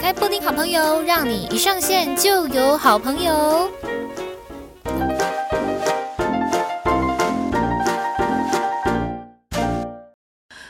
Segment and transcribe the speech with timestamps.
[0.00, 3.70] 开布丁好朋友，让你一上线就有好朋友。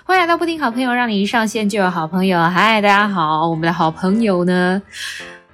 [0.04, 2.42] 欢迎来到布丁好朋友，让你一上线就有好朋友。
[2.42, 4.82] 嗨，大家好，我们的好朋友呢？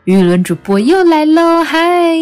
[0.07, 1.64] 雨伦主播又来喽！
[1.64, 2.14] 嗨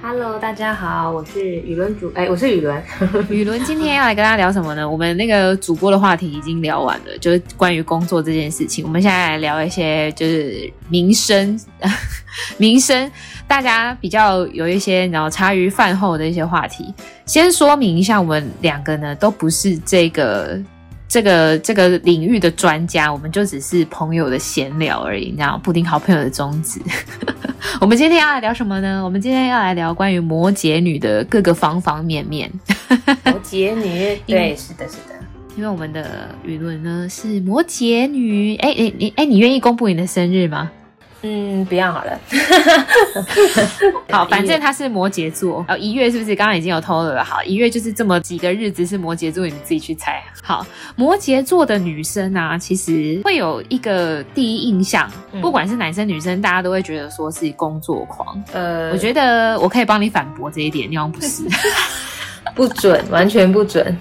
[0.00, 2.82] ，Hello，大家好，我是雨伦主，哎，我是雨伦。
[3.28, 4.88] 雨伦今天要来跟大家聊什么呢？
[4.88, 8.82] 我们那个主播的话题已经聊完了，就是关于工作这件事情。
[8.86, 11.60] 我们现在来聊一些就是民生，
[12.56, 13.12] 民生
[13.46, 16.86] 大家比较有一些然后茶余饭后的一些话题。
[17.26, 20.58] 先说明一下，我们两个呢都不是这个。
[21.10, 26.80] 这个这个领域的专家，我们就只是朋友的闲聊而已，你知道，布丁好朋友的宗旨。
[27.80, 29.04] 我们今天要来聊什么呢？
[29.04, 32.48] 我们今天要来聊关于摩羯女的各个方方面面。
[33.24, 35.18] 摩羯女，对，是的，是的。
[35.56, 40.70] 因为我们的舆论呢是摩羯女，哎哎你哎，你愿意公布你的生日吗？
[41.22, 42.18] 嗯，不要好了。
[44.10, 45.64] 好， 反正他是摩羯座。
[45.68, 47.22] 哦，一月是不是刚刚已经有透露了？
[47.22, 50.22] 好，一月就是这么几个日子是摩羯座，你们自己去猜。
[50.42, 58.42] 好，摩羯座的女生啊，其实会有一个第一印象，嗯、不管是男生女生，大家都会觉得说是工作狂。
[58.52, 61.42] 呃，我觉得我可以帮你反驳这一点，你好像不是，
[62.56, 63.94] 不准，完全不准。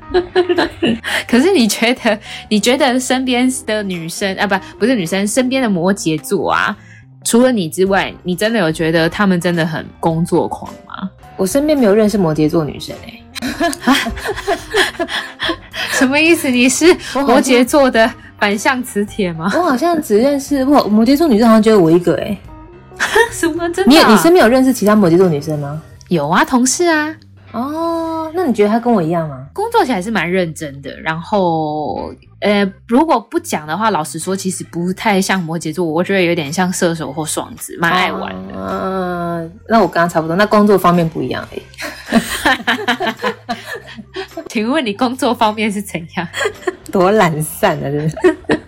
[1.28, 6.76] 可是你觉得，你觉得身边的女生啊，不，不是女生，身边的摩羯座啊，
[7.24, 11.10] 除了你之外，你真的有觉得他们真的很工作狂吗？
[11.36, 15.06] 我身边没有认识摩羯座女生哎、欸，
[15.92, 16.48] 什么意思？
[16.48, 19.50] 你是摩羯座的反向磁铁吗？
[19.54, 22.38] 我好像只认识我摩羯座女生，好像只有我一个哎、欸，
[23.30, 24.06] 什么真的、啊？
[24.08, 25.82] 你你身边有认识其他摩羯座女生吗？
[26.08, 27.14] 有啊，同事啊。
[27.56, 29.46] 哦，那你觉得他跟我一样吗？
[29.54, 38.52] 工作起来是蛮认真的，然后，呃，如果不讲的话，老实说，其实不太像摩羯座，我觉得有点像射手或双子，蛮爱玩的。
[38.54, 41.58] 嗯、呃，那我跟他差不多，那工作方面不一样哎。
[44.48, 46.28] 请问你工作方面是怎样？
[46.92, 48.14] 多懒散啊，真的。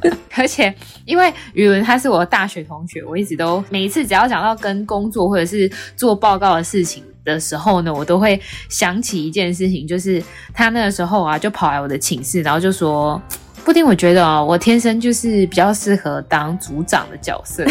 [0.34, 0.74] 而且，
[1.04, 7.04] 因为宇文他是我的大学同学，我一直都每一次只要讲到跟工作或者是做报告的事情。
[7.28, 10.22] 的时候呢，我都会想起一件事情，就是
[10.52, 13.20] 他那个时候啊，就跑来我的寝室，然后就说
[13.64, 17.64] ：“布丁，我觉得哦，我天生就是比较适合当组长的角色。”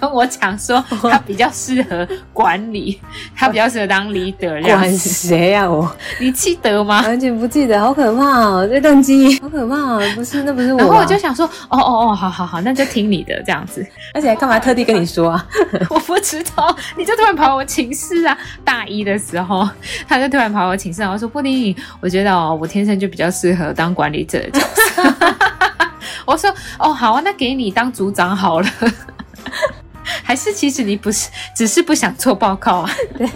[0.00, 3.00] 跟我讲说， 他比较适合管理，
[3.36, 4.62] 他比较适合当 leader。
[4.62, 5.68] 管谁呀？
[5.68, 7.02] 我你记得吗？
[7.02, 8.66] 完全不记得，好可怕哦！
[8.66, 10.02] 这动机好可怕哦！
[10.14, 10.78] 不是，那不是我。
[10.78, 13.86] 然后我就想说，哦哦哦，好好好，那就听你的这样子。
[14.14, 15.46] 而且还干嘛特地跟你说啊？
[15.90, 18.36] 我不知道，你就突然跑我寝室啊！
[18.64, 19.68] 大一的时候，
[20.08, 25.14] 他就突然跑我寝室，然后说：“布丁，我觉得哦，我天生就比较适合当管理者的角色。”
[26.26, 28.68] 我说：“哦，好啊，那给你当组长好了。”
[30.22, 32.90] 还是其实你不是，只是不想做报告啊？
[33.16, 33.28] 对，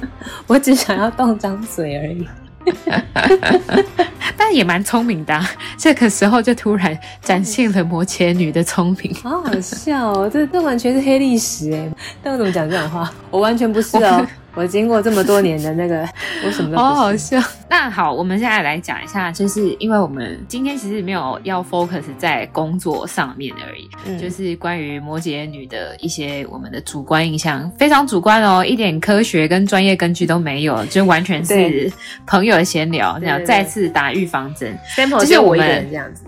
[0.46, 2.28] 我只想要动张嘴而已。
[4.38, 10.30] 但也蛮聪明的啊，这个时候就突然展现了摩羯女的聪明，好好笑哦！
[10.32, 11.86] 这这完全是黑历史哎！
[12.22, 13.12] 但我怎么讲这种话？
[13.30, 14.26] 我完全不是哦。
[14.54, 16.08] 我经过这么多年的那个，
[16.46, 17.40] 我什么都不好好笑。
[17.68, 31.92] 那好，我们现在来讲一下，就是因为我们今天其实没有要 focus 在工作上面而已，嗯、就是关于摩羯女的一些我们的主观印象，非常主观哦，一点科学跟专业根据都没有，就完全是
[32.26, 36.22] 朋友的闲聊，这样再次打预防针，就是我们这样子。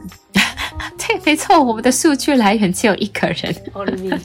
[0.98, 3.54] 对，没错，我们的数据来源只有一个人。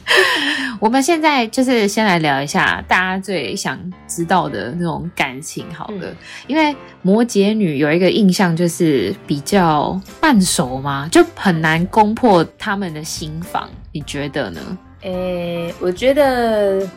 [0.80, 6.16] 我们现在就是先来聊一下大家最想知道的那种感情，好了，嗯、
[6.48, 14.60] 因为摩羯女有一个印象就是比较慢熟嘛，就很难攻破他们的心房，你觉得呢？
[15.02, 16.88] 诶、欸，我觉得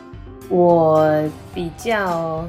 [0.49, 2.47] 我比较。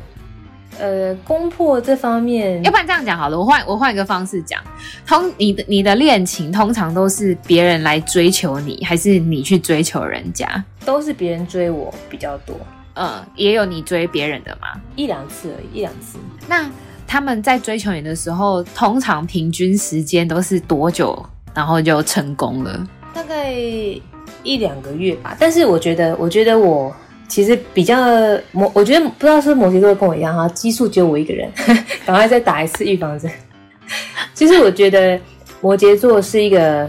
[0.79, 4.61] 呃，攻破这方面，要不然这样讲好了，我换我换一个方式讲，
[5.07, 10.47] 通你的你的恋情通常都是别人来追求你，还是你去追求人家？
[10.85, 12.55] 都是别人追我比较多，
[12.95, 14.81] 嗯，也有你追别人的吗？
[14.95, 16.19] 一两次而已，一两次。
[16.47, 16.71] 那
[17.07, 21.25] 他们在追求你的时候，通常平均时间都是多久？
[21.55, 22.87] 然后就成功了？
[23.15, 23.51] 大概
[24.43, 25.35] 一两个月吧。
[25.41, 26.95] 但是我觉得，我觉得我。
[27.29, 27.97] 其实比较
[28.53, 31.51] 摩，我觉得不知道是摩羯座跟我一样哈，基数只有我一个人，
[32.07, 33.31] 赶快再打一次预防针。
[34.35, 35.19] 其实我觉得
[35.61, 36.89] 摩羯座是一个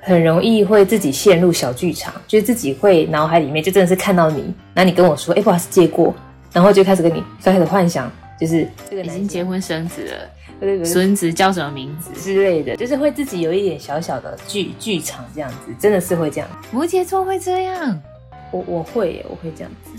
[0.00, 4.42] 很容易会自己陷入小剧场，就是自己会脑海里面就真的是看到你，
[4.74, 6.14] 然后你跟我说，哎，不好意思借过，
[6.52, 8.10] 然后就开始跟你开始幻想，
[8.40, 12.10] 就是这个已经结婚生子了，孙子叫什么名字？
[12.20, 16.48] 之类的，就是会自己有一点小小的剧剧场这样子，真的是会这样。
[16.70, 18.00] 摩羯座会这样，
[18.54, 19.90] 我我会耶，我会这样子。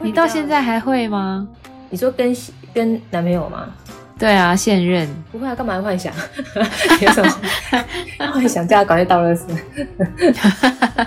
[0.00, 1.46] 你到现在还会吗？
[1.90, 2.36] 你说跟
[2.74, 3.68] 跟男朋友吗？
[4.18, 6.12] 对啊，现任不会啊，干嘛幻想？
[7.00, 7.30] 有什么
[8.32, 8.66] 幻想？
[8.66, 9.46] 叫他赶快倒垃圾。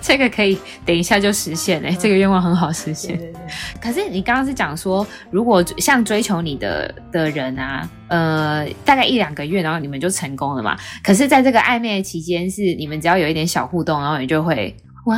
[0.00, 3.16] 这个可以等一下就实现哎、欸，嗯、这个愿望很好实现。
[3.16, 3.40] 对对对，
[3.80, 10.76] 可是你刚刚是讲说，如果像追求你的的人啊，呃，大概一两个月，然后你们就成功了嘛？
[11.04, 15.16] 可是，在这个暧昧的期间，是你们只要有一点小互动，然后你就会哇，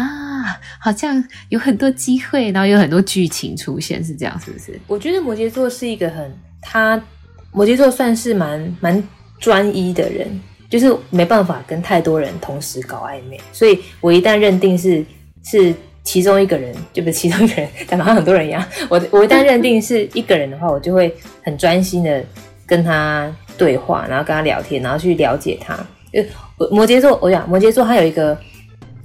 [0.81, 4.79] 好像有很多机会，然后有很多剧情出现，是这样是不是？
[4.87, 7.03] 我觉得摩羯座是一个很他
[7.53, 9.09] 摩羯座算是蛮蛮
[9.39, 10.41] 专一的人。
[10.71, 15.05] 就是没办法跟太多人同时搞暧昧，所以我一旦认定是
[15.45, 15.73] 是
[16.03, 18.65] 其中一个人，就不是其中一个人，但好像很多人一样。
[18.89, 21.15] 我我一旦认定是一个人的话，我就会
[21.45, 22.25] 很专心的
[22.67, 25.75] 跟他对话，然后跟他聊天，然后去了解他。
[26.13, 26.25] 呃，
[26.73, 28.37] 摩羯座，我讲摩羯座，他有一个，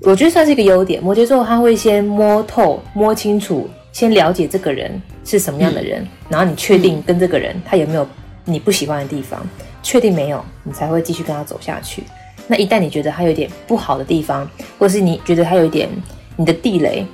[0.01, 1.01] 我觉得算是一个优点。
[1.01, 8.07] 摩羯座他会先摸透、摸清楚，先了解这个人是什么样的人，嗯、然后你确定跟这个人他有没有
[8.45, 9.45] 你不喜欢的地方。
[9.81, 12.03] 确定没有，你才会继续跟他走下去。
[12.47, 14.47] 那一旦你觉得他有点不好的地方，
[14.77, 15.87] 或是你觉得他有一点
[16.35, 17.05] 你的地雷，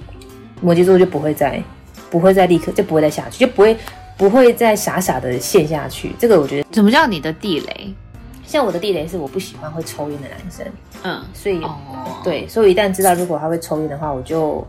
[0.61, 1.61] 摩羯座就不会再
[2.09, 3.77] 不会再立刻就不会再下去，就不会
[4.17, 6.11] 不会再傻傻的陷下去。
[6.17, 7.93] 这个我觉得，什么叫你的地雷？
[8.45, 10.65] 像我的地雷是我不喜欢会抽烟的男生。
[11.03, 11.77] 嗯，所以、哦、
[12.23, 14.65] 对，所以我一旦知道如果他会抽烟的话，我就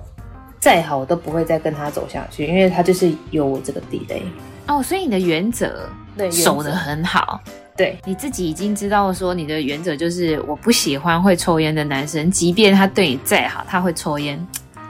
[0.60, 4.22] 再好我都不会再跟他走下去，因为他就是有我这个地雷。
[4.66, 7.40] 哦，所以你的原则对守得很好。
[7.76, 14.44] 对，你自己已经知道说你的原则就是我不喜欢会抽烟的男生，即便他对你再好，他会抽烟。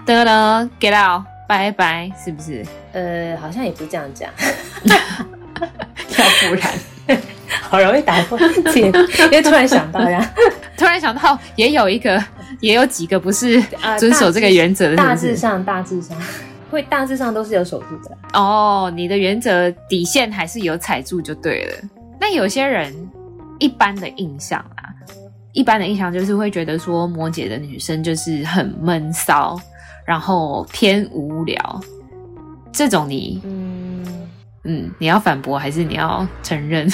[0.06, 2.64] 得了，get out，拜拜，是不是？
[2.92, 4.30] 呃，好像也不是这样讲，
[4.86, 6.72] 要不然
[7.68, 8.38] 好容易打破
[8.74, 10.32] 因为突然想到呀，
[10.76, 12.22] 突然想到也有一个，
[12.60, 13.60] 也有几个不是
[13.98, 14.96] 遵守这个原则的？
[14.96, 16.16] 大致上，大致上
[16.70, 18.16] 会大致上都是有守住的。
[18.38, 21.88] 哦，你的原则底线还是有踩住就对了。
[22.20, 22.92] 那有些人
[23.58, 24.88] 一般的印象啊，
[25.52, 29.58] 一般的印象就是会觉得说摩羯的女生就是很闷骚，
[30.04, 31.80] 然后偏无聊。
[32.72, 34.04] 这种你，嗯
[34.64, 36.86] 嗯，你要反驳还是你要承认？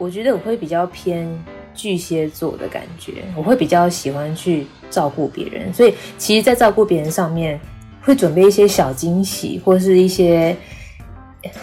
[0.00, 1.28] 我觉得我会比较偏
[1.74, 7.60] 巨蟹座的感觉，我会比较喜欢去照顾别人，所以其实，在照顾别人上面，
[8.02, 10.56] 会准备一些小惊喜，或是一些。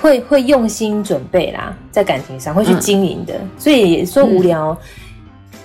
[0.02, 4.76] 会会用心准备啦，在感情上会去经营的，嗯、所以说无聊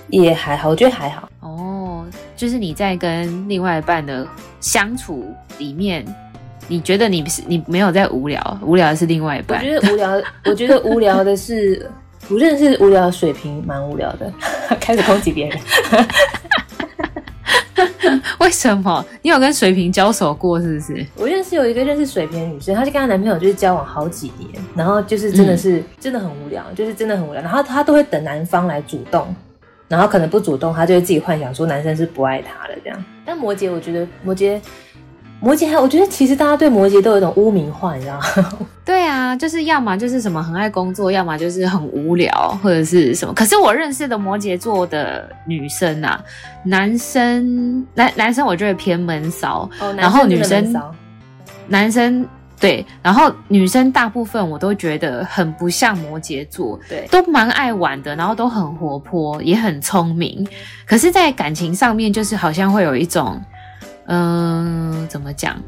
[0.09, 1.27] 也还好，嗯、我觉得还好。
[1.39, 2.05] 哦，
[2.35, 4.27] 就是你在跟另外一半的
[4.59, 5.25] 相处
[5.57, 6.05] 里面，
[6.67, 9.59] 你觉得你是你没有在无聊，无聊的是另外一半。
[9.59, 11.89] 我觉得无聊，我觉得无聊的是，
[12.27, 14.31] 不认识无聊的水平蛮无聊的，
[14.79, 15.59] 开始攻击别人。
[18.39, 19.03] 为什么？
[19.21, 21.05] 你有跟水瓶交手过是不是？
[21.15, 27.41] 我认识有一个认识水瓶的女生，她就跟她男朋友就是交往好几年，然后就是真的是、嗯、真的很无聊，就是真的很无聊。
[27.41, 29.33] 然后她都会等男方来主动，
[29.87, 33.05] 然后可能不主动，她就会自己幻想说男生是不爱她的这样。
[33.25, 34.59] 但摩羯，我觉得摩羯。
[35.43, 38.49] 摩羯还，我觉得其实大家对摩羯都有一种污名化，你知道吗？
[38.85, 43.33] 对啊，就是要么就是什么很爱工作，要么就是很无聊，或者是什么。
[43.33, 46.17] 可是我认识的摩羯座的女生啊，
[46.63, 50.73] 男生男男生我觉得偏闷骚，哦、然后女生
[51.67, 52.25] 男生
[52.57, 60.47] 对，然后女生大部分我都觉得很不像摩羯座，对，都蛮爱玩的，然后都很活泼，也很聪明。
[60.85, 63.41] 可是，在感情上面，就是好像会有一种。
[64.07, 65.61] 嗯、怎么讲？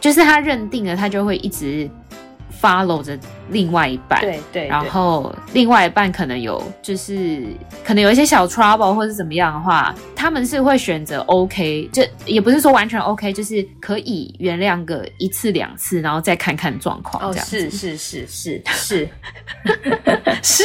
[0.00, 1.88] 就是他认定了，他就会一直
[2.60, 3.18] follow 着
[3.50, 4.20] 另外一半。
[4.20, 4.66] 对对。
[4.68, 7.42] 然后另外一半可能有，就是
[7.84, 17.30] 可能有一些小 trouble 或者怎么样的话，他们是会选择 OK，就也不是说完全 OK，就是可以原谅个一次两次，然后再看看状况。
[17.30, 19.08] 哦，是是是是是
[20.42, 20.64] 是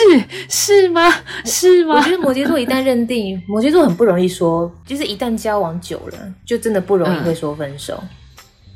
[0.49, 1.13] 是吗？
[1.45, 1.95] 是吗？
[1.95, 8.01] 我觉得摩羯座一旦认定，摩羯座很不容易说，就是一旦交往久了，就真的不容易会说分手。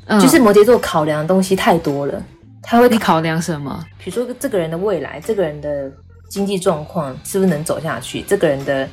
[0.06, 2.22] 嗯，就是摩羯座考量的东西太多了。
[2.64, 3.84] 他会考量什么？
[4.02, 5.92] 比如说这个人的未来，这个人的
[6.28, 8.22] 经济状况是不是能走下去？
[8.22, 8.88] 这个人的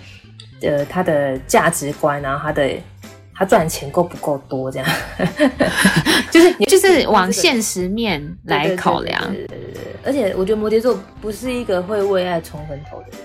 [0.61, 2.69] 呃他的价值观，然后他的
[3.33, 4.69] 他赚钱够不够多？
[4.71, 4.87] 这样，
[6.29, 9.19] 就是就是往现实面来考量。
[10.03, 13.19] 而且我觉得摩羯座不是一个会为爱冲昏头的人，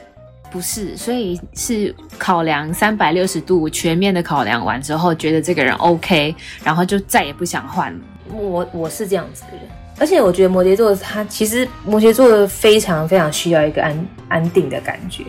[0.50, 8.00] 不是，所以是考量三百六十度全面的考量完之后，觉得这个人 OK，然后就再也不想换了。
[8.30, 9.62] 我我是这样子的人。
[9.98, 15.24] 而且我觉得摩羯座他其实摩羯座非常非常需要一个安安定的感觉，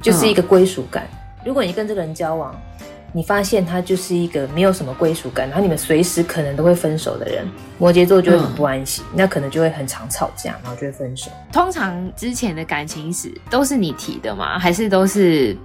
[0.00, 1.04] 就是一个归属感。
[1.12, 2.54] 嗯、如果你跟这个人交往，
[3.12, 7.46] 你发现他就是一个没有什么归属感，然后你们随时可能都会分手的人，
[7.76, 11.30] 摩羯座就会很不安心，嗯、那可能就会很常吵架，然后就会分手。
[11.52, 14.58] 通常之前的感情史都是你提的吗？
[14.58, 15.56] 还是都是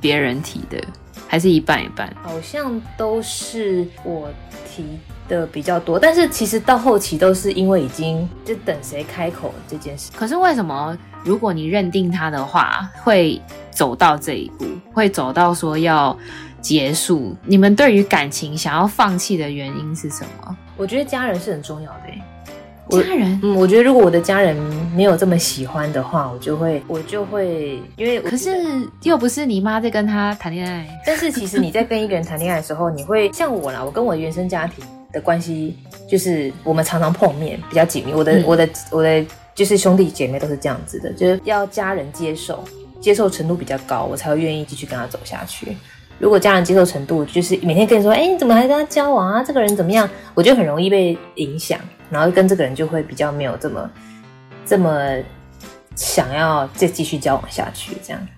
[0.00, 0.82] 别人提的？
[1.28, 2.12] 还是一半一半？
[2.22, 4.30] 好像都是我
[4.66, 4.98] 提。
[5.30, 10.10] 的比较多，但是其实到后期都是因为已经就等谁开口这件事。
[10.14, 16.14] 可是为什么如果你认定他的话，会走到这一步，会走到说要
[16.60, 17.34] 结束？
[17.44, 20.56] 你们对于感情想要放弃的原因是什么？
[20.76, 22.22] 我觉得家人是很重要的欸。
[22.90, 24.56] 家人，嗯，我觉得如果我的家人
[24.96, 28.50] 没有这么喜欢的话，我就会，我就会，因为可是
[29.04, 30.84] 又不是你妈在跟他谈恋爱。
[31.06, 34.84] 但是其实你在跟一个人谈恋爱的时候，你会像我啦，我跟我的原生家庭。
[35.12, 35.76] 的关系
[36.08, 38.12] 就是我们常常碰面，比较紧密。
[38.12, 39.24] 我的、嗯、我的我的
[39.54, 42.64] 就是兄弟姐妹都是这样子的，就是要家人接受，
[43.00, 45.76] 接受程度比较高，我才会愿意继续跟他走下去。
[46.18, 49.42] 如果家人接受程度就是每天跟你说，哎、欸，你怎么还跟他交往啊？
[49.42, 50.08] 这个人怎么样？
[50.34, 53.90] 我就很容易被影响，然后跟这个人就会比较没有这么
[54.66, 55.16] 这么
[55.96, 57.96] 想要再继续交往下去。
[58.02, 58.28] 这样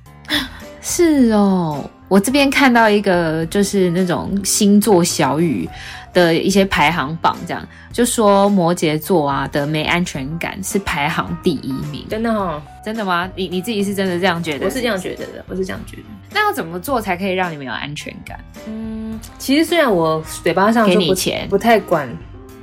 [0.80, 5.68] 是哦，我这边看到一个就是那种星座小语。
[6.12, 12.60] 的一些排行榜，这样就说摩羯座啊的没安全感是排行第一名，真的哦？
[12.84, 13.30] 真的吗？
[13.34, 14.66] 你你自己是真的这样觉得？
[14.66, 16.02] 我是这样觉得的，我是这样觉得。
[16.30, 18.38] 那要怎么做才可以让你们有安全感？
[18.66, 22.08] 嗯，其实虽然我嘴巴上给你钱，不太管，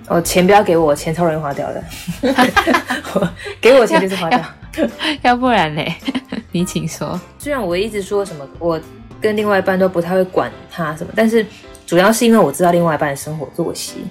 [0.08, 1.84] 哦，钱不要给我，钱超容易花掉的，
[3.62, 4.44] 给我钱就是花掉，
[5.22, 5.82] 要不然呢？
[6.52, 7.20] 你请说。
[7.38, 8.80] 虽然我一直说什么，我
[9.22, 11.46] 跟另外一半都不太会管他什么，但是。
[11.90, 14.06] 主要是因为我知道另外一半的生活作息，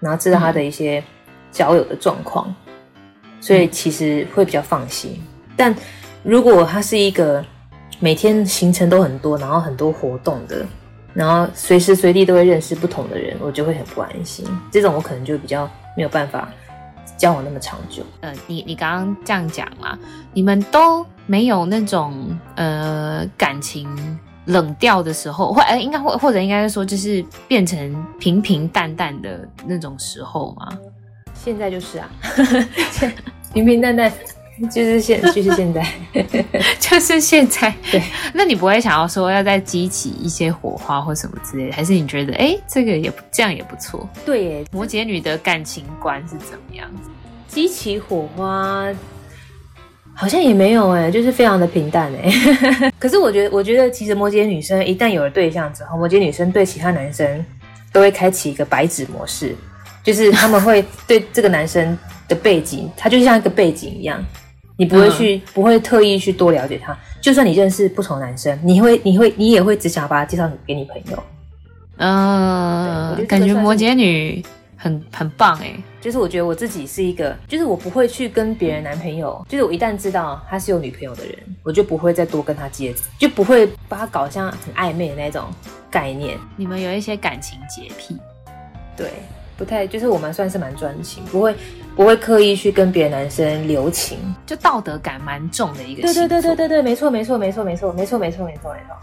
[0.00, 1.02] 然后知道他的一些
[1.50, 2.92] 交友的状况，嗯、
[3.40, 5.18] 所以其实会比较放心。
[5.56, 5.74] 但
[6.22, 7.42] 如果他是一个
[8.00, 10.66] 每天行程都很多，然后很多活动的，
[11.14, 14.44] 然后随时随地都会认识不同的人，我就会很不安心。
[14.70, 15.64] 这种我可能就比较
[15.96, 16.46] 没有办法
[17.16, 18.02] 交往那么长久。
[18.20, 19.98] 呃，你你刚刚这样讲嘛，
[20.34, 23.88] 你们都没有那种呃感情。
[24.46, 30.68] 冷掉的时候，或呃，应该或或者应该是说，就是变成平平淡淡的那种时候吗？
[31.34, 32.10] 现在就是啊，
[33.52, 34.12] 平平淡淡，
[34.70, 35.84] 就是现就是现在，
[36.78, 37.74] 就是现在。
[37.90, 44.08] 对，那你不会想要说要再激起一些火花或什么之类的，还是你觉得哎，这个也不这样也不错？
[44.24, 46.88] 对耶，摩羯女的感情观是怎么样？
[47.48, 48.86] 激起火花。
[50.22, 52.92] 好像也没有哎、欸，就是非常的平淡哎、欸。
[52.96, 57.44] 可是我觉得，我觉得其实摩羯女生一旦有了对象之后，摩羯女生对其他男生
[57.92, 59.52] 都会开启一个白纸模式，
[60.04, 61.98] 就是他们会对这个男生
[62.28, 64.24] 的背景，他就像一个背景一样，
[64.76, 66.96] 你不会去，嗯、不会特意去多了解他。
[67.20, 71.20] 就算你认识不同男生，你会，你会，你也会只想把他介绍给你朋友。
[71.96, 74.40] 嗯，觉感觉摩羯女。
[74.76, 75.72] 很很棒哎，
[76.02, 85.44] 就是我觉得我自己是一个，就是我不会去跟别人男朋友，就是我一旦知道他是有女朋友的人，我就不会再多跟他接，就不会把他搞像很暧昧的那种
[85.88, 86.36] 概念。
[86.56, 88.18] 你们有一些感情洁癖，
[88.96, 89.08] 对。
[89.54, 91.54] 不太，就是我们算是蛮专情，不会
[91.94, 96.02] 不会刻意去跟别的男生留情，就道德感蛮重的一个。
[96.02, 98.96] 对对对对对对，没错没错没错没错没错没错没错没错。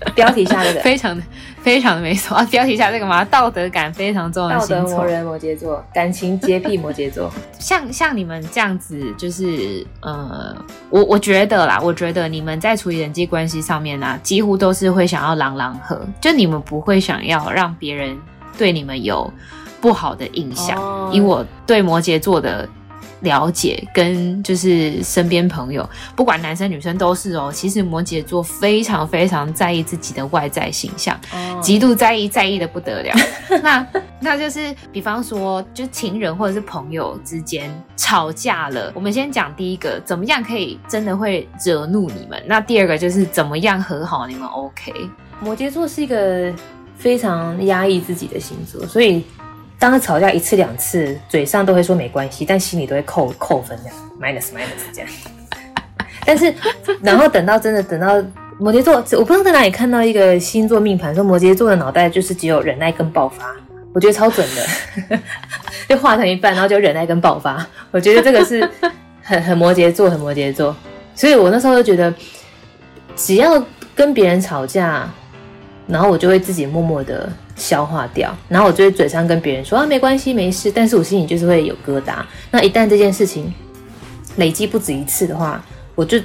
[0.14, 1.22] 标题下这个，非常的
[1.62, 2.46] 非常的没错啊！
[2.50, 7.30] 标题下这个嘛，道德感非常重的道德魔人摩羯座，感情洁癖摩羯座。
[7.58, 10.56] 像像你们这样子，就是呃，
[10.90, 18.16] 我我觉得啦，我觉得你们在处理人际关系上面呢、啊，几乎都是会想要朗朗和，就你们不会想要让别人
[18.56, 19.32] 对你们有。
[19.80, 21.14] 不好的印象，oh.
[21.14, 22.68] 以我对摩羯座的
[23.20, 27.50] 了解，跟就是身边朋友，不管男生女生都是哦。
[27.52, 31.18] 其实摩羯座非常非常在意自己的外在形象，
[31.60, 31.82] 极、oh.
[31.82, 33.14] 度在意，在意的不得了。
[33.62, 33.86] 那
[34.20, 42.42] 那就是，比方说，就情人或者是朋友之间吵架了，我们先讲第一个，怎么样可以真的会惹怒你们？
[42.46, 44.92] 那第二个就是怎么样和好你们 OK？
[45.40, 46.52] 摩羯座是一个
[46.96, 49.24] 非常压抑自己的星座，所以。
[49.78, 55.08] 当他吵架一次两次，嘴上都会说没关系，但心里都会扣扣分这样，minus minus 这样。
[56.26, 56.52] 但是，
[57.00, 58.22] 然后等到真的等到
[58.58, 63.54] 摩羯座，我不知道在哪里看到一个星座命盘，说摩羯座的脑袋就是只有忍耐跟爆发，
[63.94, 65.18] 我觉得超准的，
[65.88, 67.64] 就画成一半，然后就忍耐跟爆发。
[67.90, 68.68] 我觉得这个是
[69.22, 70.74] 很很摩羯座，很摩羯座。
[71.14, 72.12] 所以我那时候就觉得，
[73.16, 75.08] 只要跟别人吵架。
[75.90, 77.26] 然后我就会自己默默的
[77.58, 82.14] 消化掉，然后我就会嘴上跟别人说啊没关系没事，但是我心里就是会有疙瘩。
[82.50, 83.52] 那一旦这件事情
[84.36, 85.62] 累积不止一次的话，
[85.94, 86.18] 我就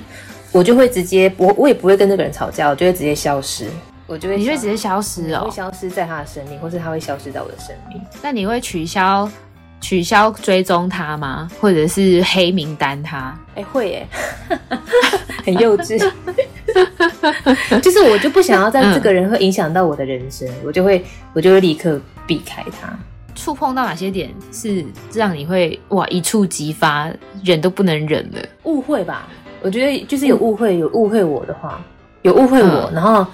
[0.51, 3.65] 我就会直接我我也不会跟这个人吵架，我就会直接消失，
[4.05, 7.99] 我就会你会直接消失哦，会消失在他的生命，或是他会消失在我的生命。
[8.21, 9.27] 那你会取消
[9.81, 11.49] 取消追踪他吗？
[11.59, 13.37] 或者是黑名单他？
[13.55, 14.07] 哎会耶，
[15.43, 15.99] 很幼稚。
[17.82, 21.03] 就是我就不想要在这个人会影响到我的人生，嗯、我就会
[21.34, 22.98] 我就会立刻避开他。
[23.36, 27.12] 触碰到哪些点是让你会哇一触即发，
[27.44, 28.39] 忍都不能忍了？
[28.63, 29.27] 误会吧，
[29.62, 31.84] 我觉得就是有误会，有误会我的话，
[32.22, 33.25] 有误会我，嗯、然后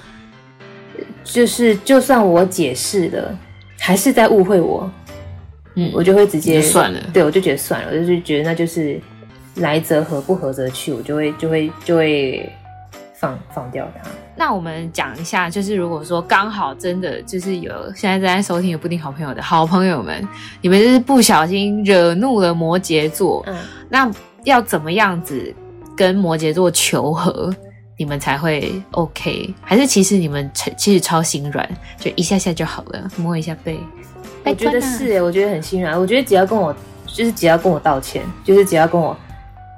[1.24, 3.38] 就是就算我解释了，
[3.78, 4.90] 还是在误会我，
[5.76, 7.00] 嗯，我就会直接算了。
[7.14, 9.00] 对，我就觉得算了，我就是觉得那就是
[9.56, 12.50] 来则合，不合则去，我就会就会就会。
[13.20, 14.10] 放放掉它。
[14.36, 20.26] 那我们讲一下，就是如果说刚好真的就是有现在正在收听有布丁好朋友的好朋友们，
[20.62, 23.58] 你们就是不小心惹怒了摩羯座，嗯，
[23.90, 24.10] 那
[24.46, 25.54] 要怎么样子
[25.98, 27.54] 跟摩羯座求和，
[27.98, 29.54] 你们才会 OK？
[29.62, 33.78] 还是其实你们其实超心软，就一下下就好了，摸一下背。
[34.46, 36.00] 我觉得是诶，我觉得很心软。
[36.00, 36.74] 我觉得只要跟我，
[37.06, 39.16] 就是只要跟我道歉，就是只要跟我。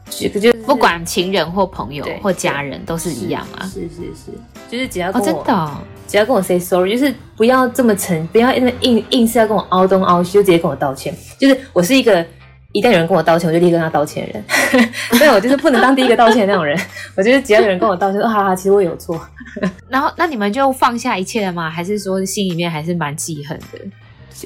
[0.09, 4.31] 就就不管情人或朋友或家人都是一样啊，是是是，
[4.69, 5.77] 就是只要跟我、哦、真的、哦，
[6.07, 11.15] 只要跟我 say sorry，就是不要这么沉，不要因为硬硬是要跟我凹东凹西，就直接跟我道歉。
[11.39, 12.25] 就是我是一个
[12.73, 14.43] 一旦有人跟我道歉，我就立刻跟他道歉的人。
[15.17, 16.77] 所以我就是不能当第一个道歉的那种人。
[17.15, 19.19] 我觉得只要有人跟我道歉，说哈哈，其实我有错。
[19.87, 21.69] 然后那你们就放下一切了吗？
[21.69, 23.79] 还是说心里面还是蛮记恨的？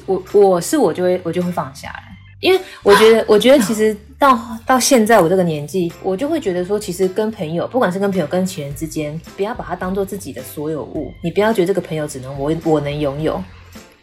[0.06, 2.05] 我我是我就会我就会放下来。
[2.40, 11.10] 因为我觉得，我觉得其实到到现在我这个年纪，我就会觉得说，其实跟朋友，不管是跟朋友跟情人之间，不要把它当做自己的所有物。
[11.24, 13.42] 你不要觉得这个朋友只能我我能拥有。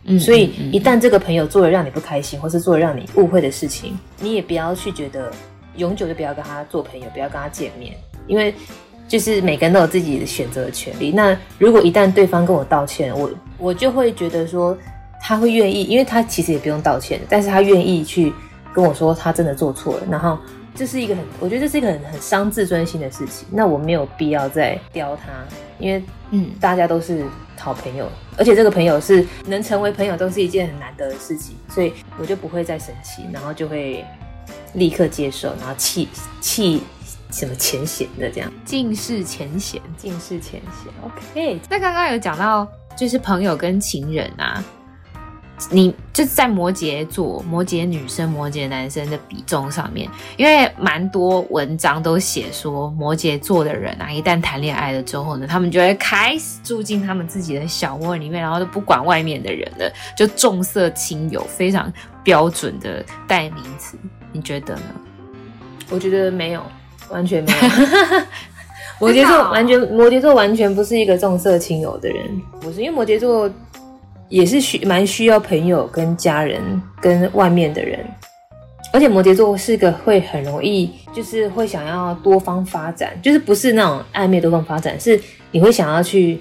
[0.06, 5.32] 嗯，所以一旦这个朋友做了让你不开心，或是做了让你误会的事情，你也不要去觉得
[5.78, 7.94] 永久就不要跟他做朋友，不要跟他见面，
[8.26, 8.54] 因为
[9.08, 11.12] 就是每个人都有自己的选择的权利。
[11.12, 14.76] 那如果一旦对方跟我道歉，我我就会觉得说。
[15.26, 18.34] 他会愿意，因为他其实也不用道歉，但是他愿意去
[18.74, 20.38] 跟我说他真的做错了，然后
[20.76, 23.48] 这是一个很，我觉得这是一个很很伤自尊心的事情。
[23.50, 25.32] 那我没有必要再刁他，
[25.80, 27.26] 因为嗯，大家都是
[27.58, 28.06] 好朋友，
[28.38, 34.04] 而且这个朋友是能成为朋友都是一件很难得的事情，所以我就不会再生气，然后就会
[34.74, 36.10] 立刻接受，然后弃
[36.42, 36.84] 弃
[37.32, 40.92] 什么前嫌的这样，尽释前嫌，尽释前嫌。
[41.02, 44.62] OK，那刚刚有讲到就是朋友跟情人啊。
[45.70, 61.92] 你就是在摩羯座、摩羯女生、摩羯男生的比重上面，因为蛮多文章都写说，摩羯座的人啊，一旦谈恋爱了之后呢，他们就会开始住进他们自己的小窝里面，然后都不管外面的人了，就重色轻友，非常
[62.24, 63.98] 标准的代名词。
[64.32, 64.82] 你觉得呢？
[65.90, 66.64] 我觉得没有，
[67.10, 67.58] 完全没有。
[69.00, 72.42] 摩羯座完全，摩羯座完全不是一个重色轻友的人。
[72.62, 73.50] 不是因为摩羯座。
[74.34, 76.60] 也是需蛮需要朋友跟家人
[77.00, 78.04] 跟外面的人，
[78.92, 86.40] 而且摩羯座是个会很容易就是会想要多方发展，就是不是那种暧昧多方发展，是你会想要去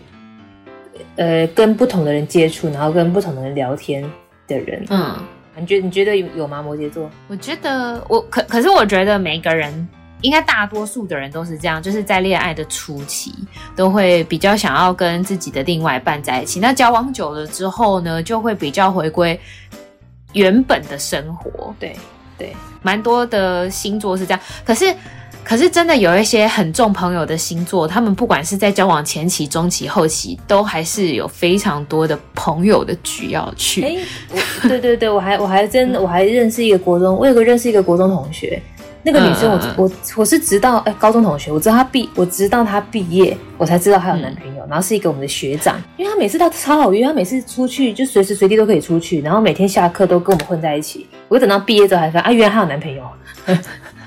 [1.16, 4.02] 呃跟不同的人接触，然后跟不同的人聊天
[4.48, 4.82] 的人。
[4.88, 5.14] 嗯，
[5.58, 6.62] 你觉你觉得有有吗？
[6.62, 7.10] 摩羯座？
[7.28, 9.86] 我觉得我可可是我觉得每个人。
[10.22, 13.34] 应该大多数的人都是这样，就是在恋爱的初期
[13.76, 16.58] 都会比较想要跟自己的另外一半在一起。
[16.58, 19.38] 那交往久了之后呢，就会比较回归
[20.32, 21.74] 原本的生活。
[21.78, 21.94] 对
[22.38, 24.40] 对，蛮多的星座是这样。
[24.64, 24.94] 可是，
[25.44, 33.82] 可是真的有一些很重朋友的星座，他们不管是在交往前期、中期、后期，都还是有非常多的朋友的局要去。
[33.82, 33.96] 哎，
[34.62, 38.60] 对对对，我还我还真我还认识一个国中，我有个认识一个国中同学。
[39.04, 51.08] 那个女生我，我我我是直到哎、欸、高中同学，我知道她毕，我直到她毕业，我才知道她有男朋友，嗯、然后是一个我们的学长，因为她每次她超好约，她每次出去就随时随地都可以出去，然后每天下课都跟我们混在一起。
[51.28, 53.02] 我等到毕业之后才发现啊，原来她有男朋友，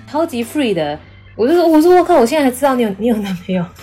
[0.10, 0.97] 超级 free 的。
[1.36, 3.65] 我就说，我说我靠，我现在才知道你有你有男朋友。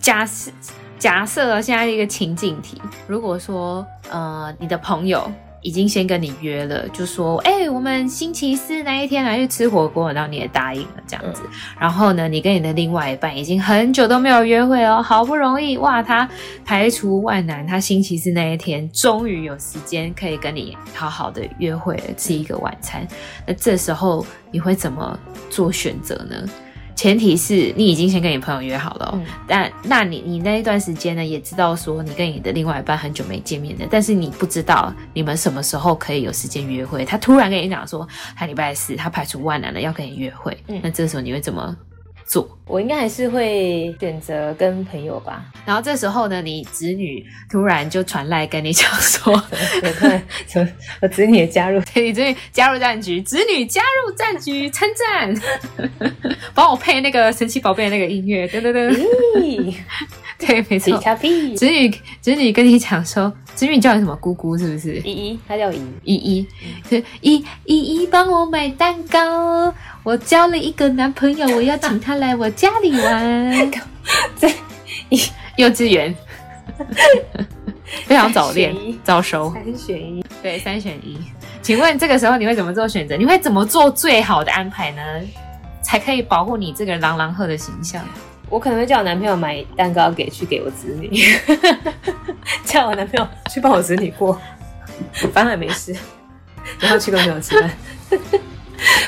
[0.00, 0.50] 假设
[0.98, 5.30] 假设现在一个情境题，如果说呃你的朋友。
[5.62, 11.42] 已经先跟你约了，就说，哎、欸，我们星期四那一天来去吃火锅，然后你也答应了这样子。
[11.44, 16.28] 嗯、然后呢，你跟你的另外一半已经很久都没有约会哦，好不容易哇，他
[16.64, 23.06] 排除万难，他星期四那一天终于有时间可以跟你好好的约会，吃一个晚餐。
[23.46, 25.18] 那这时候你会怎么
[25.50, 26.48] 做选择呢？
[26.98, 37.04] 前提是你已经先跟你朋友约好了、哦，嗯、但那你你那一段时间呢，也知道说你跟你的另外一半很久没见面了，但是你不知道你们什么时候可以有时间约会。
[37.04, 41.76] 他突然跟你讲说，他礼拜四他排除万难的要跟你约会，嗯、那这时候你会怎么
[42.28, 42.48] 做？
[42.66, 45.42] 我应该还是会选择跟朋友吧。
[45.64, 49.32] 然后这时候呢，你子女突然就传来跟你讲说，
[51.00, 55.34] 我子女也加入， 你子女加入战局，子女加入战局参战，
[56.54, 58.94] 帮我配那个神奇宝贝的那个音乐，噔噔噔，
[59.40, 59.74] 咦
[60.46, 60.96] 对，没错，
[61.56, 64.96] 子女子女跟你讲说，子女叫你什么姑姑是不是？
[65.00, 66.46] 依依，他叫依依依，
[66.88, 69.74] 是依依依帮我买蛋糕。
[70.04, 73.70] 我交了一个男朋友，我要请他来我家里玩。
[74.36, 74.54] 在
[75.56, 76.14] 幼稚园，
[78.06, 79.52] 非常早恋，早熟。
[79.52, 81.18] 三选一，对，三选一。
[81.60, 83.16] 请问这个时候你会怎么做选择？
[83.16, 85.02] 你会怎么做最好的安排呢？
[85.82, 88.04] 才可以保护你这个朗朗赫的形象？
[88.48, 91.10] 我可能会叫我男朋友买蛋糕给去给我子女，
[92.64, 94.38] 叫我男朋友去帮我子女过，
[95.32, 95.94] 反正也没事，
[96.80, 97.70] 然后去跟朋友吃饭。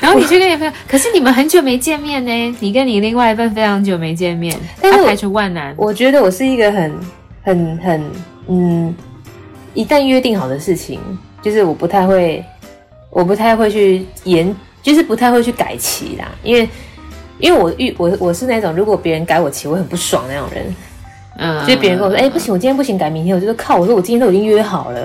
[0.00, 2.56] 然后你去跟你朋友，可是你们很久没见面呢。
[2.58, 5.72] 你跟你另外一半非常久没见面，但是排除万难。
[5.76, 7.00] 我觉得我是一个很、
[7.42, 8.04] 很、很，
[8.48, 8.92] 嗯，
[9.72, 10.98] 一旦约定好的事情，
[11.40, 12.44] 就是我不太会，
[13.10, 16.28] 我不太会去延，就是不太会去改期啦。
[16.42, 16.68] 因为，
[17.40, 20.74] 因为我遇我我是那种如果别人改我期，我很不爽那种人。
[21.38, 23.34] 嗯，就别人跟我说，哎、欸，不行，我今天不行，改明天。
[23.34, 24.98] 我就说靠，我说我今天都已经约好了。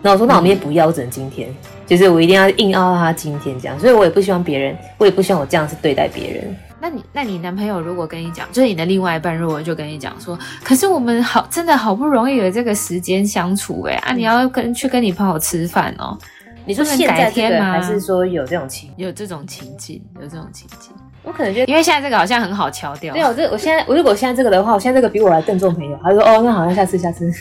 [0.00, 1.48] 然后我说，那我明天不要，我只能今天。
[1.86, 6.56] 就是我一定要硬凹到他今天这样，所以我也不希望别人，我也不希望我这样子对待别人。
[6.80, 16.16] 那你，那你男朋友如果跟你讲，就是你的另外一半如果就跟你讲说，可是我们好，真的好不容易有这个时间相处，哎啊，你要跟去跟你朋友吃饭哦。
[16.64, 20.90] 你说现在这个还是说有这种情，有这种情境，有这种情境？
[21.24, 23.12] 我可能觉得，因为现在这个好像很好敲掉。
[23.14, 25.98] 对，我这我现在，我如果现在这个的话，我现在这个比我还更重朋友。
[26.02, 27.32] 他说，哦，那好，像下次，下次。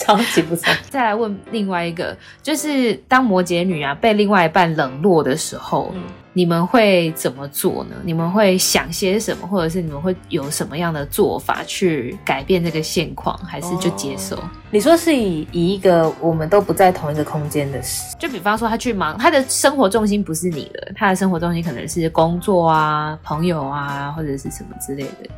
[0.00, 0.72] 超级不错。
[0.90, 7.96] 再来问另外一个，就是当摩羯女啊被另外一半冷落的时候，嗯、你们会怎么做呢？
[8.02, 14.36] 你们会想些什么，或者是你们会有什么样的做法去改变这个现况，还是就接受？
[14.36, 25.30] 哦、你说是以以一个我们都不在同一个空间的事，就比方说他去忙，他的生活重心不是你的，他的生活重心可能是工作啊、朋友啊，或者是什么之类的。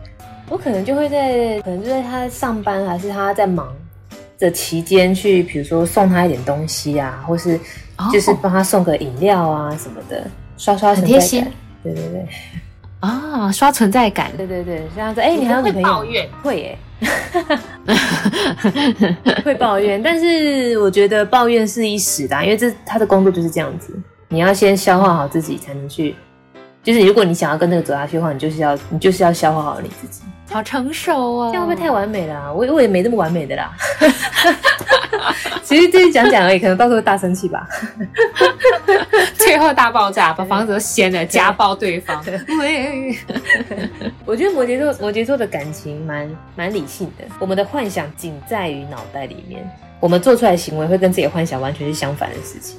[0.49, 3.67] 我可能就会在，可能就在他上班，还是他在忙。
[4.43, 7.59] 的期间去，比如说送他一点东西啊，或是
[8.13, 10.29] 就是帮他送个饮料啊什么的，
[10.59, 11.53] 刷刷存在感。
[11.85, 12.27] 对对对，
[12.99, 14.33] 啊，刷存在感。
[14.37, 15.21] 对对对，这样子。
[15.21, 15.63] 哎，你还？
[15.63, 16.29] 会抱怨？
[16.43, 16.79] 会耶，
[19.45, 20.03] 会抱怨。
[20.03, 23.97] 但是我觉得抱怨是一时的啊，因为这他的工作就是这样子，
[24.29, 26.17] 你要先消化好自己，才能去。
[26.83, 30.23] 就是如果你想要跟那个走下去的话，你就是要你就是要消化好你自己。
[30.51, 32.53] 好成熟哦，这样会不会太完美了啊？
[32.53, 33.73] 我我也没那么完美的啦。
[35.73, 37.67] 其实就是讲讲而已，可能到时候大生气吧。
[39.35, 42.23] 最后大爆炸，把房子都掀了，家暴对方。
[44.25, 52.79] 我觉得摩羯座摩羯座的感情蛮蛮理性的，我们的幻想仅在于脑袋里面，我们做出来的行为会跟自己的幻想完全是相反的事情。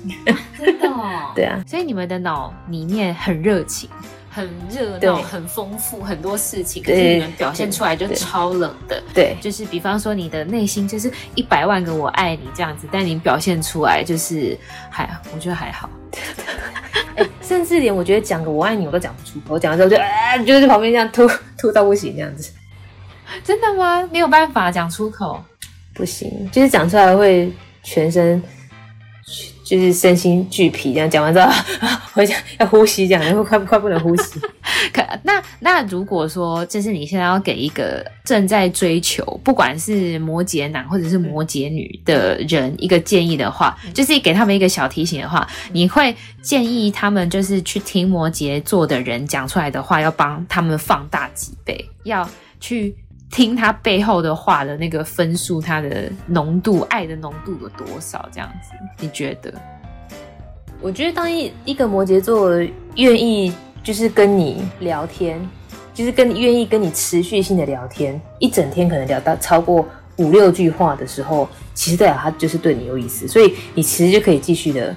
[0.57, 1.31] 真的哦？
[1.35, 3.89] 对啊，所以你们的脑里面很热情。
[4.33, 9.01] 很热闹，很丰富，很多事情，可是你们表现出来就超冷的。
[9.13, 14.57] 对，就是比方说你的内心就是一百万个我爱你这样子，但你表现出来就是
[14.89, 15.87] 还，我觉得还好。
[17.15, 22.51] 欸、 甚至连我觉得讲个我爱你我都讲不出口，我讲完之后就啊，就在旁边这样吐 吐到不行这样子。
[23.43, 24.09] 真的吗？
[24.11, 25.43] 没有办法讲出口？
[25.93, 28.41] 不行，就是讲出来会全身。
[29.65, 31.49] 就是身心俱疲，这样讲完之后，
[32.13, 34.39] 回 家要呼吸，这样然后 快快不能呼吸。
[34.93, 52.95] 可那那如果说，就是你现在要给一个正在追求，不管是摩羯男或者是摩羯女的人一个建议的话，嗯、就是给他们一个小提醒的话，嗯、你会建议他们就是去听摩羯座的人讲出来的话，要帮他们放大几倍，要去。
[53.31, 58.29] 听他背后的话的那个分数，他的浓度，爱的浓度有多少？
[58.31, 59.51] 这样子，你觉得？
[60.83, 62.51] 我觉得当一一个摩羯座
[62.97, 65.39] 愿意就是跟你聊天，
[65.93, 74.93] 就是跟愿意跟你持续性的聊天，一整天可能聊到超过五六句话的时候，其实代表他就是对你有意思，所以你其实就可以继续的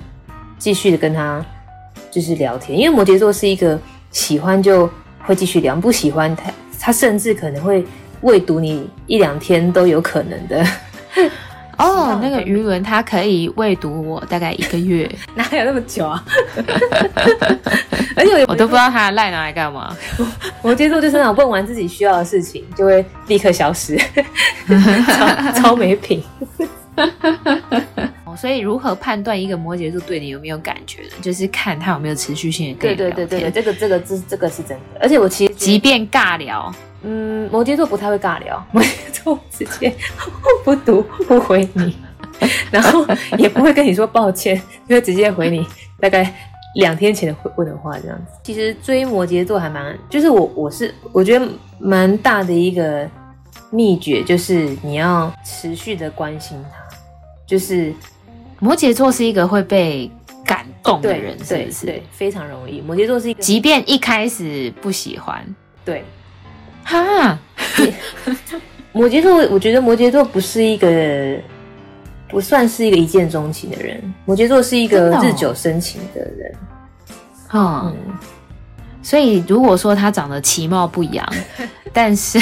[0.59, 1.45] 继续的跟他
[2.11, 3.79] 就是聊天，因为摩羯座是一个
[4.11, 7.87] 喜欢就会继续聊，不喜欢他他甚至可能会。
[8.23, 10.67] 未读你一两天都有可能的
[11.79, 16.25] 哦，那个鱼轮它可以喂毒我大概一个月， 哪有那么久啊？
[18.17, 19.95] 而且我，我都不知道它赖拿来干嘛。
[20.63, 23.99] 我接受就是那种问完自己需要的事情就会立刻消失，
[25.07, 26.23] 超超没品。
[28.37, 31.11] 所以如何判断一个摩羯座对你有没有感觉呢？
[31.23, 32.81] 就是看他有没有持续性的。
[32.81, 35.01] 对对对对，这个这个这这个是真的。
[35.01, 36.73] 而且我其实即便尬聊，
[37.03, 39.93] 嗯，摩羯座不太会尬聊， 摩羯座直接
[40.65, 41.97] 不读不回你，
[42.71, 43.07] 然后
[43.39, 45.67] 也不会跟你说抱歉，就会直接回你
[46.01, 46.33] 大概
[46.77, 48.33] 两天前的问的话这样子。
[48.43, 53.09] 其实追摩羯座还蛮，就是我我是我觉得蛮大的一个
[53.71, 56.97] 秘诀，就是你要持续的关心他，
[57.47, 57.93] 就是。
[58.59, 60.11] 摩羯座是一个会被
[60.45, 62.03] 感动的人，是不是？
[62.11, 62.81] 非常容易。
[62.81, 65.45] 摩羯座是一个，即便一开始不喜欢，
[65.85, 66.05] 对，
[66.85, 67.39] 哈。
[68.93, 71.39] 摩羯座，我觉得摩羯座不是一个，
[72.29, 74.03] 不算是一个一见钟情的人。
[74.25, 76.55] 摩羯座是一个日久生情的人。
[77.51, 78.19] 哦、嗯，
[79.03, 81.31] 所以如果说他长得其貌不扬，
[81.93, 82.41] 但是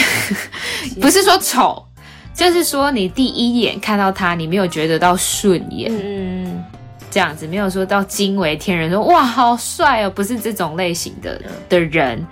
[1.00, 1.84] 不是说丑。
[2.34, 6.64] 就是说，你第一眼看到他，你没有觉得到顺眼，嗯嗯，
[7.10, 12.26] 这样子没有说到惊为天人，说哇好帅哦，不是这种类型的的人，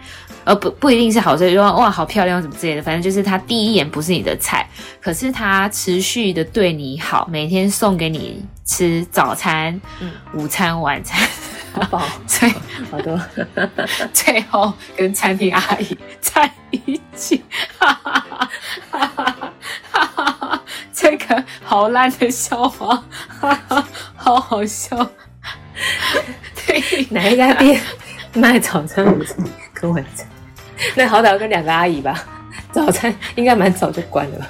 [0.44, 4.68] 而不不一定是好帅，说哇好漂亮什么之类的，反正就是他第一眼不是你的菜，
[5.00, 11.28] 可是他持续的对你好，每天送给你吃早餐、嗯、午餐、晚餐，
[11.72, 12.48] 好饱， 最
[12.90, 13.20] 好多，
[14.12, 17.42] 最后跟餐厅阿姨在一起，
[17.78, 18.48] 哈哈
[18.90, 19.34] 哈哈
[20.14, 20.62] 哈。
[20.92, 23.02] 这个好烂的笑话，
[23.40, 24.96] 哈哈，好好笑。
[26.66, 27.80] 对， 哪一家店
[28.34, 29.36] 卖早餐午餐
[29.72, 30.26] 跟晚餐？
[30.94, 32.24] 那好歹要跟两个阿姨吧。
[32.70, 34.46] 早餐应该蛮早就关了吧？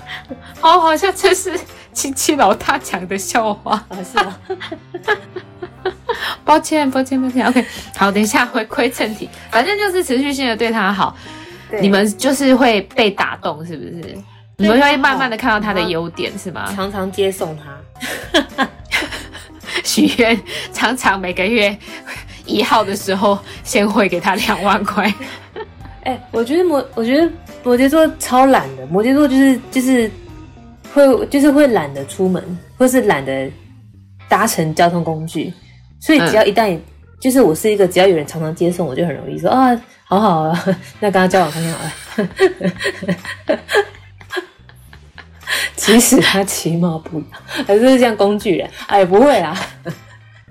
[0.61, 1.59] 好，好笑这是
[1.93, 3.73] 亲戚老大讲的笑话。
[3.89, 4.37] 啊，是吗。
[6.45, 7.47] 抱歉，抱歉，抱歉。
[7.47, 7.65] OK，
[7.97, 9.29] 好，等一下回归正题。
[9.51, 11.17] 反正就是持续性的对他好，
[11.81, 14.19] 你们就是会被打动，是不是？
[14.59, 16.71] 你们会慢慢的看到他的优点，是吗？
[16.75, 18.69] 常常接送他，
[19.83, 20.39] 许愿，
[20.73, 21.77] 常常每个月
[22.45, 25.05] 一号的时候先汇给他两万块。
[26.05, 27.29] 哎、欸，我觉得摩，我觉得
[27.65, 28.87] 摩羯座超懒的。
[28.87, 30.11] 摩羯座就是就是
[30.93, 32.43] 会就是会懒得出门，
[32.77, 33.51] 或是懒得
[34.29, 35.53] 搭乘交通工具。
[36.01, 36.83] 所以只要一旦、嗯、
[37.21, 40.65] 就是我是一个只要有人常常接送，我就很容易说啊，好好啊，
[41.01, 43.59] 那跟他交往看看好了。
[45.77, 47.27] 即使他其貌不扬，
[47.67, 49.57] 还是像工具人，哎，不会啦，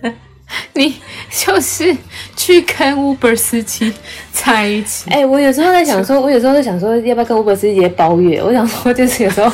[0.74, 0.96] 你
[1.30, 1.96] 就是
[2.36, 3.94] 去跟 Uber 司机
[4.32, 5.10] 在一起。
[5.10, 8.44] 哎，我有时候在想说，我有时候在想说，要不要跟 Uber 司机包月？
[8.44, 9.52] 我想说，就是有时候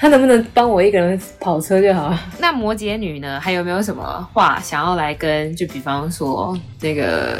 [0.00, 2.20] 他能不能帮我一个人跑车就好了。
[2.38, 3.40] 那摩羯女呢？
[3.40, 5.54] 还有没有什么话想要来跟？
[5.56, 7.38] 就比方说那个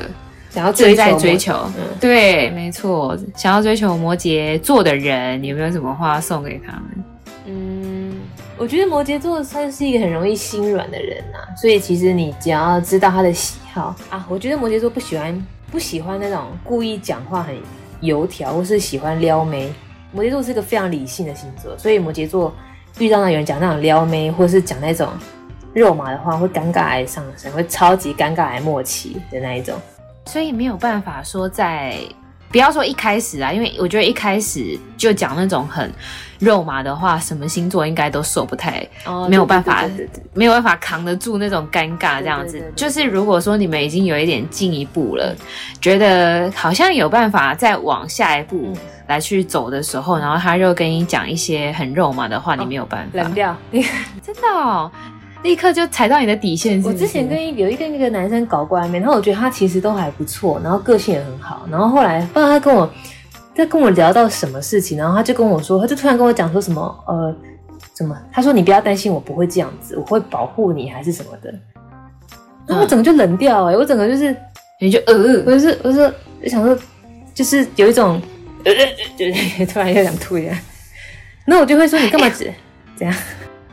[0.51, 7.05] 想要追在追求，嗯、对，没错，想要追求摩羯座的人，有没有什么话送给他们？
[7.47, 8.16] 嗯，
[8.57, 17.55] 我觉得摩羯座算是一个很容易心软的人呐，所以其实你只要知道他的喜好啊，我觉得摩羯座不喜欢不喜欢那种故意讲话很
[18.01, 19.73] 油条，或是喜欢撩妹。
[20.12, 22.55] 摩羯座是个非常理性的星座，所以摩羯座
[22.99, 25.09] 遇到那有人讲那种撩妹，或是讲那种
[25.75, 29.75] 肉麻的话，会尴尬癌上身，会超级尴尬癌末期的那一种，
[30.27, 31.99] 所以没有办法说在。
[32.50, 35.92] 不要说一开始啊，因为我觉得一开始就讲那种很
[36.38, 38.87] 肉麻的话，什么星座应该都受不太，
[39.28, 39.84] 没有办法，
[40.32, 42.62] 没有办法扛得住那种尴尬这样子。
[42.74, 45.34] 就是如果说你们已经有一点进一步了，
[45.80, 48.72] 觉得好像有办法再往下一步
[49.08, 53.54] 来去走的时候，然后他又跟你讲一些很肉麻的话，你没有办法，冷掉，
[54.24, 54.90] 真的哦。
[55.42, 56.88] 立刻就踩到你的底线是是？
[56.88, 62.90] 我之前跟有一个那个男生搞过暧昧，然后我觉得他其实都还不错，然后个性也很好，然后后来不知道他跟我
[63.55, 67.35] 在跟我聊到什么事情，然后他就跟我说，他就突然跟我讲说什么呃
[67.96, 71.53] 什么，他说你不要担心，我不会这样子，我会保护你还是什么的，
[72.66, 74.37] 然后我整个就冷掉哎、欸，我整个就是
[74.81, 75.14] 你就呃，
[75.46, 76.77] 我就是我说我想说
[77.33, 78.20] 就是有一种
[78.64, 78.72] 呃
[79.16, 79.27] 就
[79.66, 80.59] 突然又想吐一下，
[81.46, 82.53] 那我就会说你干嘛这
[82.96, 83.14] 这 样？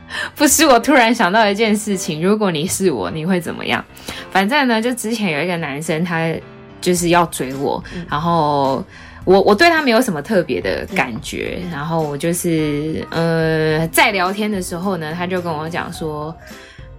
[0.36, 3.84] 不是，我突然想到一件事情，如果你是我，你会怎么样？
[4.30, 6.32] 反正呢，就之前有一个男生，他
[6.80, 8.84] 就是要追我，嗯、然后
[9.24, 16.34] 我我对他没有什么特别的感觉，嗯、然后我就是呃，在聊天的时候呢，他就跟我讲说，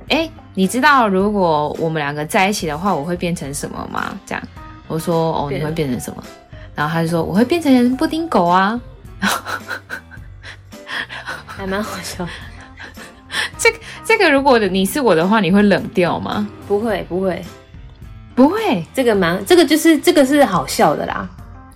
[0.09, 4.13] 哎，你知道如果我们两个在一起的话，我会变成什么吗？
[4.25, 4.43] 这样，
[4.87, 6.21] 我说哦，你会变成什么？
[6.75, 8.79] 然后他就说我会变成布丁狗啊，
[11.47, 12.27] 还蛮好笑。
[14.05, 16.47] 这个如果你是我的话，你会冷掉吗？
[16.67, 17.41] 不会，不会，
[18.35, 18.85] 不会。
[18.93, 21.27] 这个蛮，这个就是这个是好笑的啦。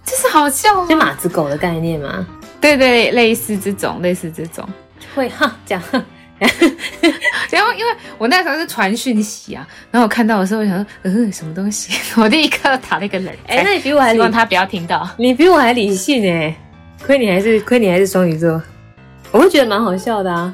[0.05, 0.87] 这是好笑吗？
[0.89, 2.25] 就马子狗的概念吗？
[2.59, 4.67] 对对，类似这种，类似这种，
[5.15, 5.83] 会哈这样。
[7.51, 11.93] 然后，因为我那时候是传讯息啊，然后我看到的时候，我想说，嗯，什么东西？
[12.19, 13.31] 我立刻打了一个冷。
[13.47, 15.07] 哎、欸，那你比我还理，希望他不要听到。
[15.17, 16.55] 你比我还理性哎，
[17.05, 18.59] 亏你还是亏你还是双鱼座，
[19.31, 20.51] 我会觉得蛮好笑的啊。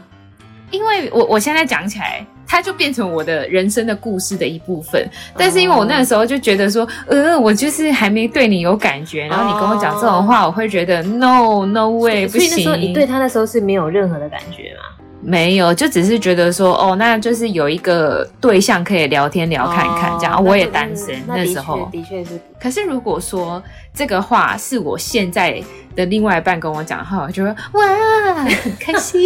[0.71, 5.07] 因为我我现在讲起来，它就变成我的人生的故事的一部分。
[5.37, 12.49] 但是因为我那个时候就觉得说，呃，我就是还没对你有感觉，然后你跟我讲这种话，我会觉得 no no way，不行。
[12.49, 15.05] 所以那时候你对他那时候是没有任何的感觉吗？
[15.29, 20.37] 没有，就只是觉得说，哦，那就是有一个对象可以聊天聊看看这样。
[20.37, 22.39] 哦、我也单身那，那时候，的确是。
[22.57, 23.61] 可是如果说
[23.93, 25.61] 这个话是我现在
[25.97, 29.21] 的另外一半跟我讲的话，我就说哇，很开心。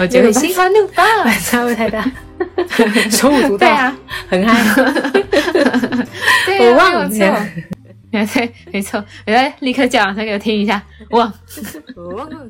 [0.00, 1.06] 我觉得心花怒放，
[1.46, 2.04] 差不太大，
[3.08, 3.96] 手舞足蹈啊，
[4.28, 4.92] 很嗨。
[6.44, 7.08] 对，我忘了。
[8.10, 10.82] 没错，没错，我来立刻讲，再给我听一下。
[11.10, 11.32] 哇，
[11.94, 12.48] 我忘了。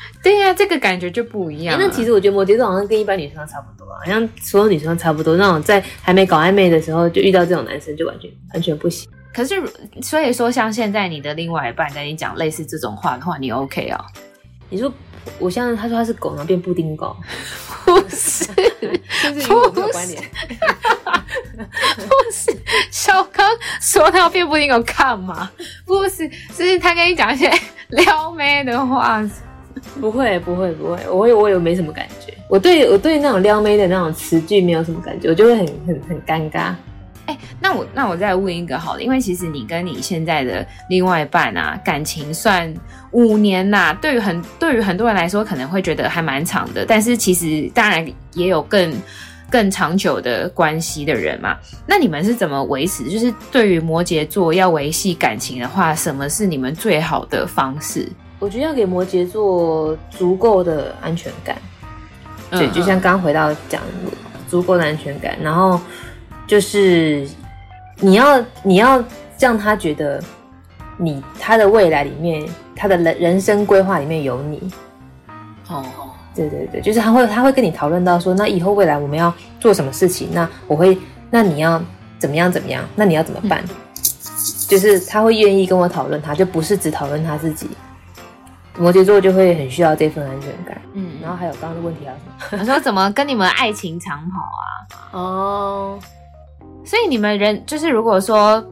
[0.22, 1.84] 对呀、啊，这个感觉就不一样、欸。
[1.84, 5.36] 那其实我觉得摩羯座好像跟一般女生差不多啊，好像所有女生差不多。
[5.36, 9.08] 那种在还没搞暧昧的时候就遇到这种男生，就完全完全不行。
[9.32, 9.54] 可是
[10.02, 14.04] 所以说，像现在你的另外一半跟你讲类似这种话的话，你 OK 啊、哦？
[14.70, 14.92] 你说
[15.38, 17.16] 我像他说他是狗，然后变布丁狗，
[17.84, 18.44] 不是，
[19.08, 20.22] 是不是与我没有关联？
[21.56, 22.56] 不是，
[22.90, 23.48] 小刚
[23.80, 25.50] 说他要变布丁狗干嘛？
[25.86, 27.50] 不是，是他跟你讲一些
[27.88, 29.22] 撩妹的话。
[30.00, 32.32] 不会，不会，不会，我，我也没什么感觉。
[32.48, 36.74] 我对我对那种撩妹的那种词句没有什么感觉，我就会很很很尴尬。
[37.26, 42.72] 哎、那我那我再问一个好了，因为其实你跟你现在的另外一半啊，感情算
[43.10, 48.90] 五年呐、啊，对于很对于很多人来说可能会觉得还蛮长的，但是其实当然也有更
[49.50, 51.54] 更长久的关系的人嘛。
[51.86, 53.04] 那你们是怎么维持？
[53.10, 58.08] 就是对于摩羯座要维系感情的话，什么是你们最好的方式？
[58.38, 61.56] 我觉得要给摩羯座足够的安全感，
[62.50, 63.82] 对，嗯、就像刚回到讲
[64.48, 65.80] 足够的安全感，然后
[66.46, 67.28] 就是
[67.96, 69.02] 你要你要
[69.38, 70.22] 让他觉得
[70.96, 74.72] 你他的未来里面，他的人人生规划里面有你。
[75.68, 75.84] 哦，
[76.34, 80.28] 对对对，就是他会他会跟你讨论到说，那以后未来我们要做什么事情？
[80.32, 80.96] 那我会，
[81.28, 81.82] 那你要
[82.20, 82.84] 怎么样怎么样？
[82.94, 83.62] 那你要怎么办？
[83.64, 83.74] 嗯、
[84.68, 87.68] 就是他会愿意跟我讨论，他就不是只讨论他自己。
[88.78, 92.62] 摩羯座就会很需要这份安全感，嗯，然后还有刚刚的问题还有什么？
[92.62, 94.62] 我说怎么跟你们爱情长跑啊？
[95.18, 95.98] 哦，
[96.84, 98.64] 所以你们人就是如果说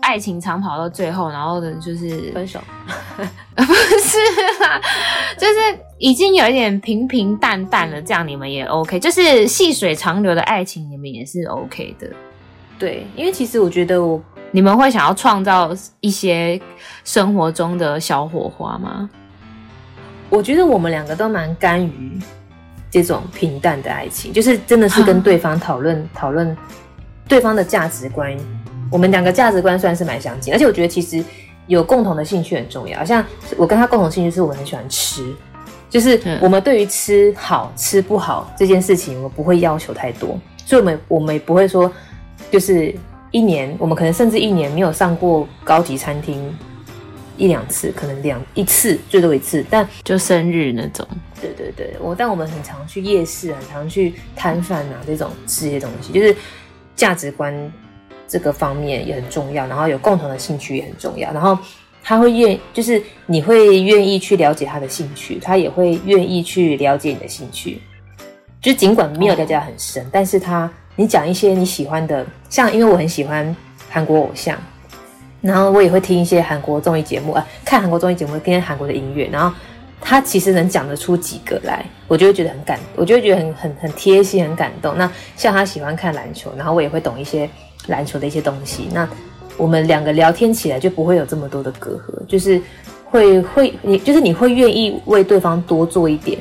[0.00, 2.60] 爱情长跑到最后，然后呢就是分手，
[3.56, 4.18] 不是
[4.62, 4.80] 啦，
[5.36, 5.54] 就是
[5.98, 12.06] 已经有一点平平淡淡了，这样你们也 OK，就是细水长流的爱情，你们也是 OK 的。
[12.78, 14.22] 对，因为其实我觉得我。
[14.52, 16.58] 你们会想要创造一些
[17.04, 19.10] 生活中的小火花吗？
[20.30, 22.18] 我觉得我们两个都蛮甘于
[22.90, 26.56] 这种平淡的爱情，就是真的是跟 对方讨论讨论
[27.28, 28.34] 对方的价值观。
[28.90, 31.22] 我们两个价值观算是蛮相近，而且我觉得其实
[31.66, 33.04] 有共同的兴趣很重要。
[33.04, 33.22] 像
[33.58, 35.34] 我跟他共同兴趣是我很喜欢吃，
[35.90, 41.92] 就是我们对于吃好吃不好这件事情，我们不会要求太多，所以我们我们也不会说
[42.50, 42.94] 就是。
[43.32, 46.56] 一年，我们可能甚至一年没有上过高级餐厅
[47.36, 51.06] 一两次，可能两一次最多一次，但就生日那种。
[51.38, 56.34] 对对对，我但我们很常去夜市，很常去摊贩啊这种吃些东西，就是
[56.94, 57.52] 价值观
[58.26, 61.58] 这个方面也很重要，然后有共同的兴趣也很重要，然后
[62.02, 67.82] 他会愿就是你会愿意去了解他的兴趣，他也会愿意去了解你的兴趣，
[68.62, 70.72] 就尽管没有了解很深，哦、但是他。
[70.98, 73.54] 你讲一些你喜欢的，像因为我很喜欢
[73.90, 74.56] 韩国偶像，
[75.42, 79.54] 然后我也会听一些韩国综艺节目啊，看韩国综艺节目，听韩国的音乐，然后
[80.00, 84.96] 他其实能讲得出几个来，我就会觉得很感，我就会觉得很很很贴心，很感动。
[84.96, 87.48] 那像他喜欢看篮球，然后我也会懂一些
[87.88, 89.06] 篮球的一些东西，那
[89.58, 92.60] 我们两个聊天起来就不会有这么多的隔阂，就是
[93.04, 96.38] 会会你就是你会愿意为对方多做一点。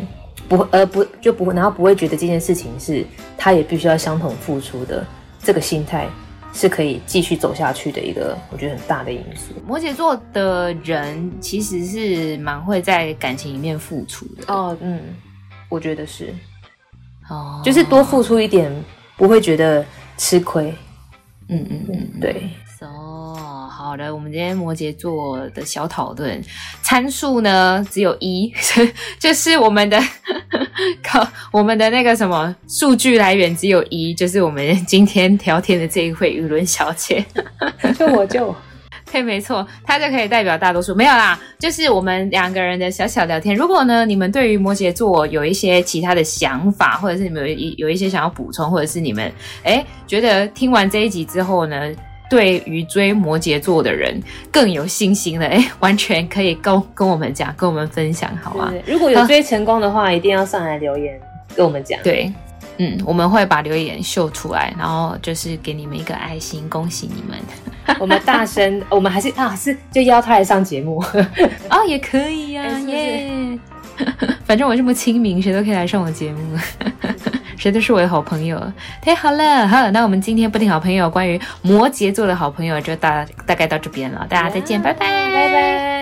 [0.48, 3.04] 不，而不就不会，然后不会觉得这件事情是
[3.36, 5.04] 他也必须要相同付出的，
[5.42, 6.08] 这个心态
[6.54, 9.56] 是可以继续走下去的一个，我觉得很大的因素。
[9.66, 14.54] 摩羯座的人其实是蛮会在感情里面付出的。
[14.54, 15.02] 哦，嗯，
[15.68, 16.32] 我觉得是，
[17.28, 18.72] 哦，就是多付出一点，
[19.18, 19.84] 不会觉得
[20.20, 20.72] 吃亏。
[21.50, 22.48] 嗯嗯嗯，对。
[22.82, 26.40] 哦，好好的，我们今天摩羯座的小讨论
[26.84, 28.54] 参数呢只有一，
[29.18, 30.00] 就是我们的
[31.04, 37.26] 靠我们的那个什么数据来源只有一，就是我们 今天聊天的这一位雨伦小姐，
[37.98, 38.56] 就我就。
[39.12, 40.94] 对，没错，他就可以代表大多数。
[40.94, 43.56] 没有啦，就是我们两个人的小小聊天。
[43.56, 49.32] 如果呢，你们对于摩羯座有一些其他的想法，或者是你们有一有一些想要补充，或者是你们
[49.64, 51.90] 哎觉得听完这一集之后呢，
[52.36, 54.22] 对于追摩羯座的人
[54.52, 58.74] 更有信心了，哎，完全可以跟跟我们讲，跟我们分享，好吗？
[58.86, 61.18] 如果有追成功的话，啊、一定要上来留言
[61.56, 61.98] 跟我们讲。
[62.04, 62.30] 对。
[62.78, 67.40] 嗯，我们会把留言秀出来，然后就是给你们一个爱心，恭喜你们。
[68.02, 71.10] 我们大声，我们还是啊，是就邀他来上节目啊、
[71.72, 73.58] 哦，也可以呀、啊，耶！
[74.44, 76.58] 反正我这么亲民，谁都可以来上我节目，
[77.58, 78.62] 谁都是我的好朋友。
[79.02, 85.95] 太好了，好，那我们今天不听好朋友关于摩羯座的好朋友就大大概到这边了，大家再见，拜拜，拜拜。